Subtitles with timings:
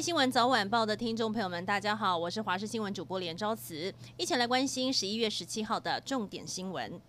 [0.00, 7.00] 新闻早晚报的听众朋友们，大家好，我是华视新闻主播连昭慈，一起来关心十一月十七号的重点新闻。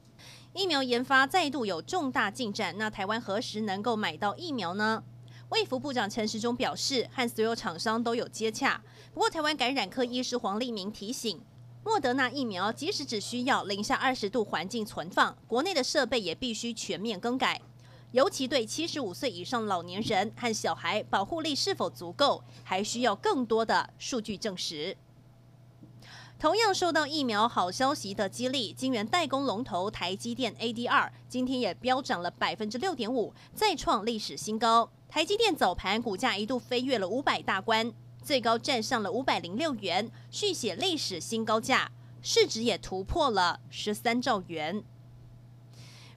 [0.54, 5.04] 疫苗研发再度有重大进展，那台湾何时能够买到疫苗呢？
[5.50, 8.82] 卫福部长陈时中表示，和所有厂商都有接洽。
[9.14, 11.42] 不过，台湾感染科医师黄立明提醒，
[11.84, 17.62] 莫德纳疫苗即使只需要零下二十度环境存放，国内的设备也必须全面更改。
[18.12, 24.96] 尤其对七十五岁以上老年人和小孩保护力是否足够，还需要更多的数据证实。
[26.40, 34.90] 同样受到疫苗好消息的激励，晶圆代工龙头台积电 ADR 今天也飙涨了百分之六点五，再创历史新高。
[35.10, 44.84] 台积电早盘股价一度飞跃了五百大关，最高站上了五百零六元，续写历史新高价，市值也突破了十三兆元。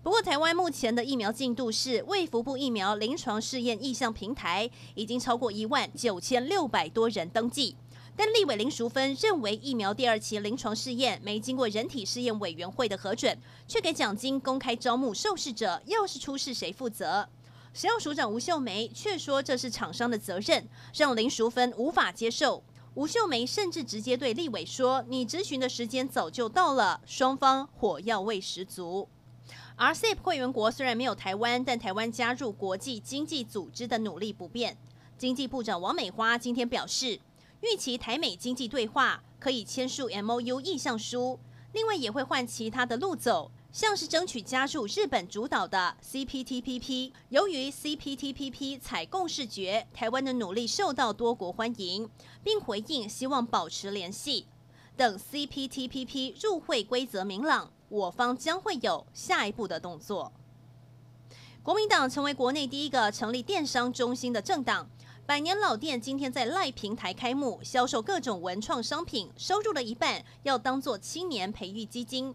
[0.02, 7.76] 不过，台湾目前的疫苗进度是，卫福部疫苗临床试验意向平台已经超过一万九千六百多人登记。
[8.16, 17.28] 但立委林淑芬认为，疫苗第二期临床试验没经过人体试验委员会的核准，却给奖金公开招募受试者，要是出事谁负责？
[17.74, 22.62] 食药署长吴秀梅却说这是厂商的责任，让林淑芬无法接受。
[22.94, 29.06] 吴秀梅甚至直接对立委说：“你咨询的时间早就到了。”双方火药味十足。
[29.80, 34.76] RCEP 会员国虽然没有台湾，但台湾加入国际经济组织的努力不变。
[35.16, 37.18] 经济部长王美花今天表示。
[37.62, 41.38] 预期台美经济对话可以签署 MOU 意向书，
[41.72, 47.12] 另外也会换其他的路走，像是争取加入日本主导的 CPTPP。
[47.30, 52.08] 由于 CPTPP 采共识决，台湾的努力受到多国欢迎，
[52.44, 54.46] 并回应希望保持联系。
[55.00, 60.30] 等 CPTPP 入会规则明朗，我方将会有下一步的动作。
[61.62, 64.86] 国民党成为国内第一个成立电商中心的政党。
[65.24, 72.34] 百年老店今天在赖平台开幕，销售各种文创商品，收入的一半要当做青年培育基金。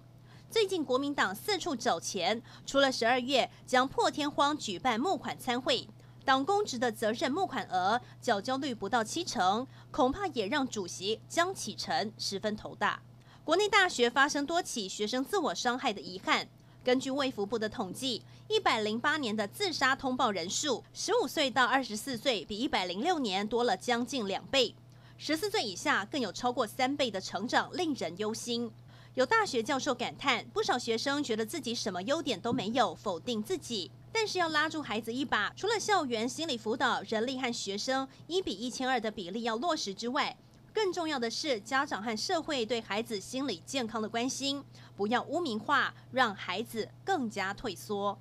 [0.49, 5.87] 最近国民党四处找钱，除了十二月将破天荒举办募款参会，
[6.25, 12.99] 党公职的责任募款额缴交率不到七成，恐怕也让主席江启臣十分头大。
[13.43, 16.47] 国内大学发生多起学生自我伤害的遗憾。
[16.83, 24.73] 根据卫福部的统计，一百零八年的自杀通报人数，十五岁到二十四岁比一百零六年多了将近两倍，
[25.19, 28.71] 十四岁以下更有超过三倍的成长，令人忧心。
[29.13, 33.91] 有大学教授感叹，不少学生觉得自己什么优点都没有，否定自己。
[34.17, 40.37] 但是要拉住孩子一把，除了校园心理辅导、人力和学生一比一千二的比例要落实之外，
[40.73, 44.63] 更重要的是，家长和社会对孩子心理健康的关心，
[44.95, 48.17] 不要污名化，让孩子更加退缩。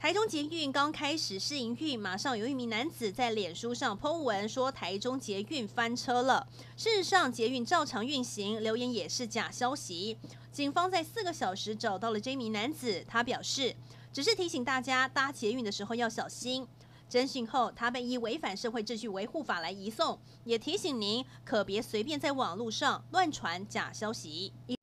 [0.00, 6.44] 台中捷运刚开始试营运，马上有一名男子在脸书上 po 文说台中捷运翻车了。
[6.76, 10.18] 事实上，捷运照常运行，留言也是假消息。
[10.50, 13.76] 警方在四个小时找到了这名男子，他表示
[14.16, 16.66] 只是提醒大家搭捷运的时候要小心。
[17.10, 24.54] 侦讯后，他被依违反社会秩序维护法来移送，也提醒您可别随便在网络上乱传假消息。
[24.68, 24.74] 以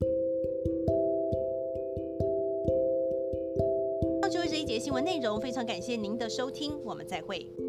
[4.22, 7.63] 上就是这一节新闻内容，非常感谢您的收听，我们再会。